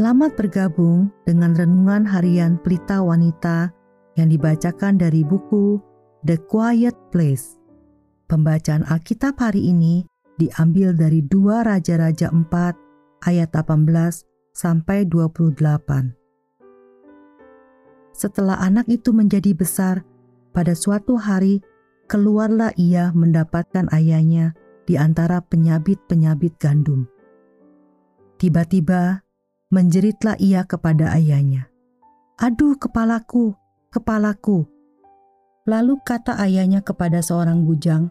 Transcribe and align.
Selamat 0.00 0.32
bergabung 0.32 1.12
dengan 1.28 1.52
renungan 1.52 2.08
harian 2.08 2.56
Pelita 2.56 3.04
Wanita 3.04 3.68
yang 4.16 4.32
dibacakan 4.32 4.96
dari 4.96 5.20
buku 5.20 5.76
The 6.24 6.40
Quiet 6.48 6.96
Place. 7.12 7.60
Pembacaan 8.24 8.88
Alkitab 8.88 9.36
hari 9.36 9.68
ini 9.68 10.08
diambil 10.40 10.96
dari 10.96 11.20
2 11.20 11.68
Raja-Raja 11.68 12.32
4 12.32 13.28
ayat 13.28 13.52
18 13.52 14.24
sampai 14.56 15.04
28. 15.04 16.16
Setelah 18.16 18.56
anak 18.56 18.88
itu 18.88 19.12
menjadi 19.12 19.52
besar, 19.52 20.00
pada 20.56 20.72
suatu 20.72 21.20
hari 21.20 21.60
keluarlah 22.08 22.72
ia 22.80 23.12
mendapatkan 23.12 23.84
ayahnya 23.92 24.56
di 24.88 24.96
antara 24.96 25.44
penyabit-penyabit 25.44 26.56
gandum. 26.56 27.04
Tiba-tiba 28.40 29.28
menjeritlah 29.70 30.34
ia 30.42 30.66
kepada 30.66 31.14
ayahnya. 31.14 31.70
Aduh 32.42 32.74
kepalaku, 32.74 33.54
kepalaku. 33.94 34.66
Lalu 35.64 36.02
kata 36.02 36.34
ayahnya 36.42 36.82
kepada 36.82 37.22
seorang 37.22 37.62
bujang, 37.62 38.10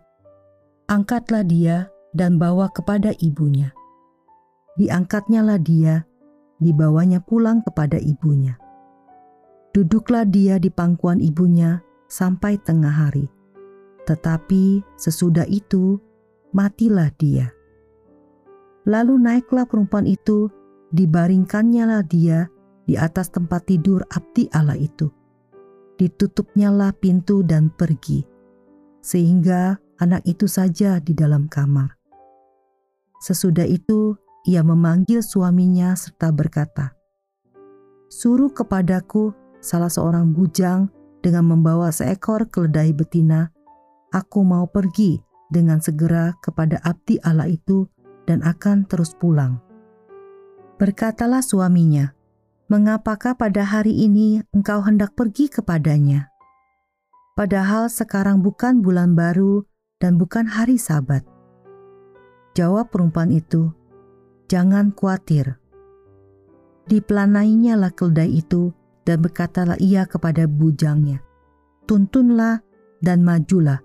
angkatlah 0.87 1.43
dia 1.43 1.91
dan 2.15 2.39
bawa 2.39 2.71
kepada 2.71 3.11
ibunya. 3.19 3.75
Diangkatnyalah 4.79 5.59
dia, 5.59 6.07
dibawanya 6.63 7.19
pulang 7.19 7.59
kepada 7.67 7.99
ibunya. 7.99 8.55
Duduklah 9.75 10.23
dia 10.23 10.55
di 10.57 10.71
pangkuan 10.71 11.19
ibunya 11.19 11.83
sampai 12.07 12.55
tengah 12.63 12.89
hari. 12.89 13.27
Tetapi 14.07 14.81
sesudah 14.95 15.45
itu, 15.51 15.99
matilah 16.55 17.11
dia. 17.19 17.51
Lalu 18.87 19.19
naiklah 19.19 19.67
perempuan 19.67 20.07
itu 20.07 20.49
dibaringkannya 20.93 21.83
lah 21.85 22.03
dia 22.05 22.49
di 22.89 22.97
atas 22.97 23.29
tempat 23.29 23.69
tidur 23.69 24.01
abdi 24.09 24.49
Allah 24.49 24.77
itu. 24.77 25.09
Ditutupnyalah 25.99 26.95
pintu 26.97 27.43
dan 27.43 27.69
pergi, 27.69 28.23
sehingga 29.03 29.77
anak 29.99 30.23
itu 30.23 30.47
saja 30.47 30.97
di 31.03 31.11
dalam 31.11 31.51
kamar. 31.51 31.93
Sesudah 33.19 33.67
itu, 33.67 34.15
ia 34.47 34.63
memanggil 34.63 35.19
suaminya 35.19 35.91
serta 35.99 36.31
berkata, 36.31 36.95
Suruh 38.07 38.49
kepadaku 38.49 39.35
salah 39.59 39.91
seorang 39.91 40.31
bujang 40.31 40.87
dengan 41.19 41.51
membawa 41.51 41.91
seekor 41.91 42.47
keledai 42.47 42.95
betina, 42.95 43.51
aku 44.15 44.41
mau 44.41 44.65
pergi 44.71 45.19
dengan 45.51 45.83
segera 45.83 46.31
kepada 46.39 46.79
abdi 46.81 47.19
Allah 47.21 47.51
itu 47.51 47.85
dan 48.23 48.39
akan 48.41 48.87
terus 48.87 49.13
pulang. 49.19 49.68
Berkatalah 50.79 51.43
suaminya, 51.43 52.15
"Mengapakah 52.71 53.35
pada 53.35 53.67
hari 53.67 53.99
ini 53.99 54.39
engkau 54.55 54.79
hendak 54.79 55.11
pergi 55.11 55.51
kepadanya? 55.51 56.31
Padahal 57.35 57.91
sekarang 57.91 58.39
bukan 58.39 58.79
bulan 58.79 59.11
baru 59.11 59.67
dan 59.99 60.15
bukan 60.15 60.47
hari 60.47 60.79
Sabat." 60.79 61.27
Jawab 62.55 62.95
perempuan 62.95 63.27
itu, 63.35 63.75
"Jangan 64.47 64.95
khawatir." 64.95 65.59
Dipelanainya 66.87 67.75
lah 67.75 67.91
keledai 67.91 68.39
itu 68.39 68.71
dan 69.03 69.19
berkatalah 69.19 69.75
ia 69.83 70.07
kepada 70.07 70.47
bujangnya, 70.47 71.19
"Tuntunlah 71.91 72.63
dan 73.03 73.27
majulah, 73.27 73.83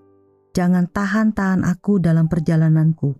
jangan 0.54 0.86
tahan-tahan 0.94 1.66
aku 1.66 1.98
dalam 1.98 2.30
perjalananku, 2.30 3.18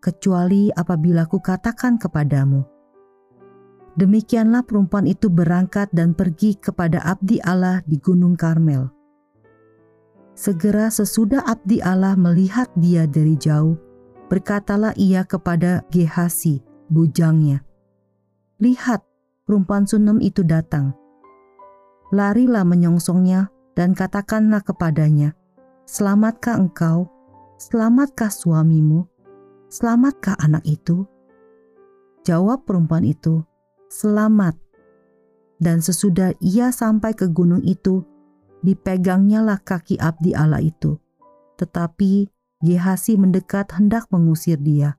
kecuali 0.00 0.72
apabila 0.72 1.28
ku 1.28 1.44
katakan 1.44 2.00
kepadamu, 2.00 2.75
Demikianlah 3.96 4.60
perempuan 4.68 5.08
itu 5.08 5.32
berangkat 5.32 5.88
dan 5.96 6.12
pergi 6.12 6.60
kepada 6.60 7.00
abdi 7.00 7.40
Allah 7.40 7.80
di 7.88 7.96
Gunung 7.96 8.36
Karmel. 8.36 8.92
Segera 10.36 10.92
sesudah 10.92 11.40
abdi 11.48 11.80
Allah 11.80 12.12
melihat 12.12 12.68
dia 12.76 13.08
dari 13.08 13.40
jauh, 13.40 13.80
berkatalah 14.28 14.92
ia 15.00 15.24
kepada 15.24 15.80
Gehasi, 15.88 16.60
bujangnya, 16.92 17.64
Lihat, 18.56 19.04
perempuan 19.44 19.84
Sunem 19.84 20.16
itu 20.20 20.40
datang. 20.40 20.96
Larilah 22.08 22.64
menyongsongnya 22.64 23.52
dan 23.76 23.92
katakanlah 23.92 24.64
kepadanya, 24.64 25.36
Selamatkah 25.84 26.56
engkau? 26.56 27.08
Selamatkah 27.56 28.32
suamimu? 28.32 29.04
Selamatkah 29.68 30.40
anak 30.40 30.64
itu? 30.64 31.04
Jawab 32.24 32.64
perempuan 32.64 33.04
itu, 33.04 33.44
selamat. 33.88 34.58
Dan 35.56 35.80
sesudah 35.80 36.36
ia 36.40 36.68
sampai 36.68 37.16
ke 37.16 37.28
gunung 37.32 37.64
itu, 37.64 38.04
dipegangnyalah 38.60 39.58
lah 39.58 39.64
kaki 39.64 39.96
abdi 39.96 40.36
Allah 40.36 40.60
itu. 40.60 41.00
Tetapi 41.56 42.28
Gehasi 42.64 43.20
mendekat 43.20 43.68
hendak 43.76 44.08
mengusir 44.08 44.56
dia. 44.56 44.96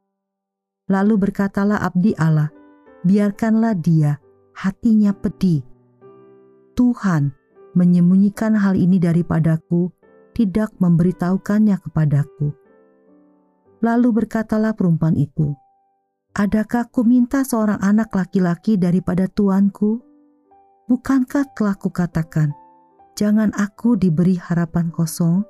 Lalu 0.85 1.17
berkatalah 1.17 1.81
abdi 1.81 2.13
Allah, 2.13 2.53
biarkanlah 3.01 3.73
dia, 3.73 4.21
hatinya 4.53 5.09
pedih. 5.09 5.65
Tuhan 6.77 7.33
menyembunyikan 7.73 8.53
hal 8.53 8.77
ini 8.77 9.01
daripadaku, 9.01 9.89
tidak 10.37 10.69
memberitahukannya 10.77 11.81
kepadaku. 11.81 12.53
Lalu 13.81 14.09
berkatalah 14.13 14.77
perempuan 14.77 15.17
itu, 15.17 15.57
Adakah 16.37 16.93
ku 16.93 17.01
minta 17.01 17.41
seorang 17.41 17.81
anak 17.81 18.13
laki-laki 18.13 18.77
daripada 18.77 19.25
tuanku? 19.25 19.97
Bukankah 20.85 21.49
telah 21.57 21.73
kukatakan, 21.73 22.53
jangan 23.17 23.49
aku 23.57 23.97
diberi 23.97 24.37
harapan 24.37 24.93
kosong? 24.93 25.41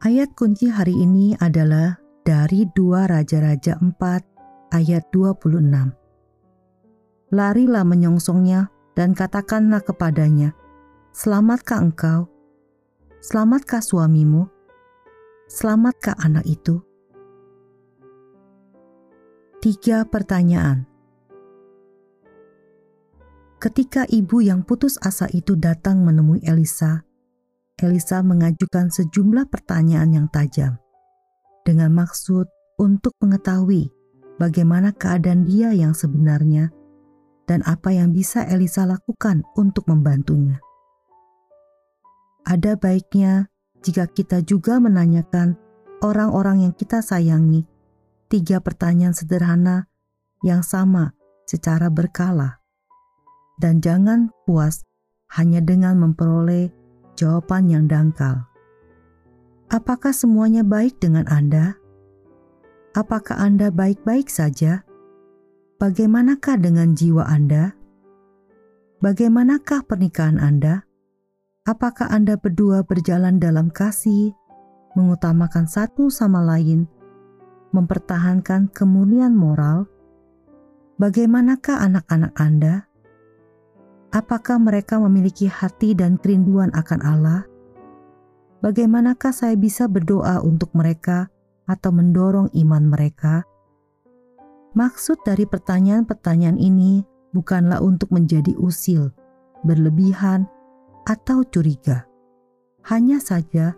Ayat 0.00 0.32
kunci 0.32 0.72
hari 0.72 0.96
ini 0.96 1.36
adalah 1.36 2.00
dari 2.24 2.64
2 2.72 3.12
Raja-Raja 3.12 3.76
4 3.76 4.72
ayat 4.72 5.04
26. 5.12 7.36
Larilah 7.36 7.84
menyongsongnya 7.84 8.72
dan 8.96 9.12
katakanlah 9.12 9.84
kepadanya, 9.84 10.56
Selamatkah 11.12 11.84
engkau? 11.84 12.24
Selamatkah 13.20 13.84
suamimu? 13.84 14.48
Selamatkah 15.44 16.16
anak 16.24 16.48
itu? 16.48 16.85
Tiga 19.66 20.06
pertanyaan. 20.06 20.86
Ketika 23.58 24.06
ibu 24.06 24.38
yang 24.38 24.62
putus 24.62 24.94
asa 25.02 25.26
itu 25.34 25.58
datang 25.58 26.06
menemui 26.06 26.38
Elisa, 26.46 27.02
Elisa 27.74 28.22
mengajukan 28.22 28.94
sejumlah 28.94 29.50
pertanyaan 29.50 30.14
yang 30.14 30.26
tajam 30.30 30.78
dengan 31.66 31.98
maksud 31.98 32.46
untuk 32.78 33.10
mengetahui 33.18 33.90
bagaimana 34.38 34.94
keadaan 34.94 35.42
dia 35.42 35.74
yang 35.74 35.98
sebenarnya 35.98 36.70
dan 37.50 37.66
apa 37.66 37.90
yang 37.90 38.14
bisa 38.14 38.46
Elisa 38.46 38.86
lakukan 38.86 39.42
untuk 39.58 39.90
membantunya. 39.90 40.62
Ada 42.46 42.78
baiknya 42.78 43.50
jika 43.82 44.06
kita 44.06 44.46
juga 44.46 44.78
menanyakan 44.78 45.58
orang-orang 46.06 46.70
yang 46.70 46.74
kita 46.78 47.02
sayangi 47.02 47.66
tiga 48.26 48.58
pertanyaan 48.58 49.14
sederhana 49.14 49.86
yang 50.42 50.62
sama 50.62 51.14
secara 51.46 51.90
berkala. 51.90 52.60
Dan 53.56 53.80
jangan 53.80 54.34
puas 54.44 54.84
hanya 55.32 55.64
dengan 55.64 55.96
memperoleh 55.96 56.68
jawaban 57.16 57.72
yang 57.72 57.88
dangkal. 57.88 58.44
Apakah 59.72 60.14
semuanya 60.14 60.62
baik 60.62 61.00
dengan 61.02 61.26
Anda? 61.26 61.74
Apakah 62.94 63.40
Anda 63.40 63.72
baik-baik 63.72 64.30
saja? 64.30 64.86
Bagaimanakah 65.82 66.56
dengan 66.62 66.94
jiwa 66.94 67.26
Anda? 67.26 67.74
Bagaimanakah 69.02 69.84
pernikahan 69.84 70.40
Anda? 70.40 70.86
Apakah 71.66 72.08
Anda 72.08 72.38
berdua 72.38 72.86
berjalan 72.86 73.42
dalam 73.42 73.68
kasih, 73.74 74.32
mengutamakan 74.94 75.68
satu 75.68 76.08
sama 76.08 76.40
lain, 76.40 76.88
mempertahankan 77.70 78.70
kemurnian 78.70 79.34
moral? 79.34 79.86
Bagaimanakah 80.96 81.82
anak-anak 81.82 82.32
Anda? 82.38 82.88
Apakah 84.14 84.56
mereka 84.62 84.96
memiliki 84.96 85.44
hati 85.50 85.92
dan 85.92 86.16
kerinduan 86.16 86.72
akan 86.72 87.00
Allah? 87.04 87.42
Bagaimanakah 88.64 89.30
saya 89.34 89.54
bisa 89.58 89.86
berdoa 89.86 90.40
untuk 90.40 90.72
mereka 90.72 91.28
atau 91.68 91.92
mendorong 91.92 92.48
iman 92.56 92.84
mereka? 92.88 93.44
Maksud 94.72 95.20
dari 95.24 95.44
pertanyaan-pertanyaan 95.44 96.56
ini 96.56 97.04
bukanlah 97.36 97.84
untuk 97.84 98.12
menjadi 98.12 98.56
usil, 98.56 99.12
berlebihan, 99.64 100.48
atau 101.04 101.44
curiga. 101.46 102.08
Hanya 102.88 103.20
saja, 103.20 103.76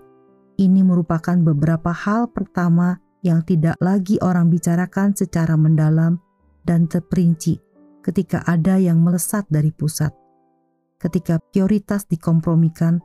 ini 0.59 0.83
merupakan 0.83 1.35
beberapa 1.39 1.91
hal 1.91 2.31
pertama 2.31 2.99
yang 3.23 3.43
tidak 3.43 3.75
lagi 3.83 4.19
orang 4.23 4.51
bicarakan 4.51 5.15
secara 5.15 5.59
mendalam 5.59 6.23
dan 6.63 6.87
terperinci 6.87 7.59
ketika 8.05 8.41
ada 8.47 8.81
yang 8.81 9.03
melesat 9.03 9.45
dari 9.53 9.69
pusat, 9.75 10.15
ketika 10.97 11.43
prioritas 11.53 12.07
dikompromikan, 12.09 13.03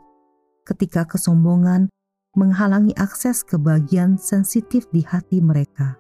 ketika 0.63 1.03
kesombongan 1.03 1.91
menghalangi 2.33 2.95
akses 2.97 3.45
ke 3.45 3.59
bagian 3.59 4.17
sensitif 4.17 4.89
di 4.89 5.05
hati 5.05 5.43
mereka. 5.43 5.99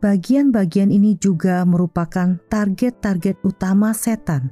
Bagian-bagian 0.00 0.88
ini 0.88 1.12
juga 1.20 1.60
merupakan 1.68 2.40
target-target 2.48 3.36
utama 3.44 3.92
setan, 3.92 4.48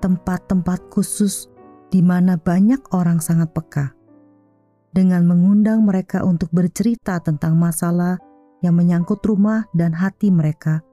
tempat-tempat 0.00 0.88
khusus 0.88 1.52
di 1.92 2.00
mana 2.00 2.40
banyak 2.40 2.80
orang 2.96 3.20
sangat 3.20 3.52
peka. 3.52 3.92
Dengan 4.92 5.24
mengundang 5.24 5.88
mereka 5.88 6.20
untuk 6.20 6.52
bercerita 6.52 7.16
tentang 7.24 7.56
masalah 7.56 8.20
yang 8.60 8.76
menyangkut 8.76 9.24
rumah 9.24 9.64
dan 9.72 9.96
hati 9.96 10.28
mereka, 10.28 10.84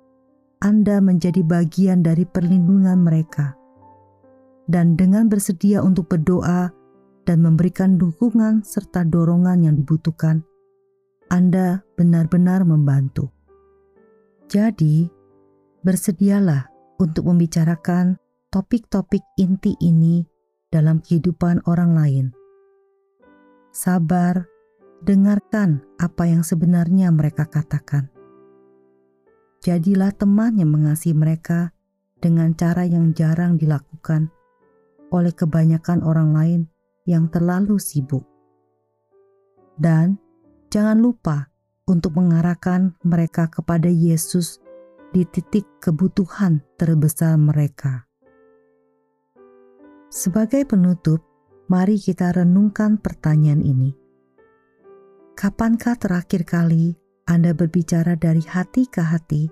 Anda 0.64 1.04
menjadi 1.04 1.44
bagian 1.44 2.00
dari 2.00 2.24
perlindungan 2.24 2.96
mereka. 3.04 3.60
Dan 4.72 4.96
dengan 4.96 5.28
bersedia 5.28 5.84
untuk 5.84 6.08
berdoa 6.08 6.72
dan 7.28 7.44
memberikan 7.44 8.00
dukungan 8.00 8.64
serta 8.64 9.04
dorongan 9.04 9.68
yang 9.68 9.76
dibutuhkan, 9.76 10.48
Anda 11.28 11.84
benar-benar 12.00 12.64
membantu. 12.64 13.36
Jadi, 14.48 15.12
bersedialah 15.84 16.72
untuk 17.04 17.28
membicarakan 17.28 18.16
topik-topik 18.48 19.22
inti 19.36 19.76
ini 19.84 20.24
dalam 20.72 21.04
kehidupan 21.04 21.68
orang 21.68 21.92
lain. 21.94 22.26
Sabar, 23.70 24.50
dengarkan 25.06 25.86
apa 26.02 26.26
yang 26.26 26.42
sebenarnya 26.42 27.14
mereka 27.14 27.46
katakan. 27.46 28.10
Jadilah 29.62 30.10
teman 30.16 30.58
yang 30.58 30.74
mengasihi 30.74 31.14
mereka 31.14 31.70
dengan 32.18 32.58
cara 32.58 32.90
yang 32.90 33.14
jarang 33.14 33.62
dilakukan 33.62 34.34
oleh 35.14 35.30
kebanyakan 35.30 36.02
orang 36.02 36.34
lain 36.34 36.62
yang 37.06 37.30
terlalu 37.30 37.78
sibuk. 37.78 38.26
Dan 39.78 40.18
jangan 40.74 40.98
lupa 40.98 41.54
untuk 41.86 42.18
mengarahkan 42.18 42.98
mereka 43.06 43.54
kepada 43.54 43.88
Yesus 43.88 44.58
di 45.14 45.30
titik 45.30 45.66
kebutuhan 45.78 46.66
terbesar 46.78 47.38
mereka. 47.38 48.10
Sebagai 50.10 50.66
penutup, 50.66 51.22
mari 51.70 52.02
kita 52.02 52.34
renungkan 52.34 52.98
pertanyaan 52.98 53.62
ini. 53.62 53.94
Kapankah 55.38 55.96
terakhir 56.02 56.44
kali 56.44 56.98
Anda 57.30 57.54
berbicara 57.54 58.18
dari 58.18 58.42
hati 58.42 58.90
ke 58.90 59.06
hati 59.06 59.48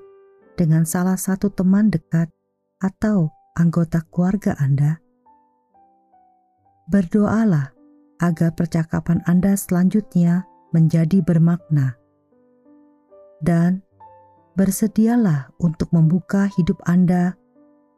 dengan 0.57 0.83
salah 0.83 1.15
satu 1.15 1.53
teman 1.53 1.93
dekat 1.93 2.33
atau 2.81 3.29
anggota 3.53 4.01
keluarga 4.09 4.57
Anda? 4.57 4.97
Berdoalah 6.89 7.71
agar 8.17 8.49
percakapan 8.57 9.21
Anda 9.29 9.53
selanjutnya 9.53 10.49
menjadi 10.73 11.21
bermakna 11.21 11.95
dan 13.45 13.85
bersedialah 14.57 15.53
untuk 15.61 15.93
membuka 15.93 16.49
hidup 16.57 16.81
Anda 16.89 17.37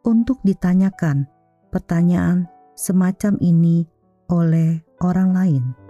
untuk 0.04 0.44
ditanyakan 0.44 1.24
pertanyaan 1.72 2.52
semacam 2.76 3.40
ini 3.40 3.88
oleh 4.30 4.80
orang 5.02 5.34
lain. 5.34 5.89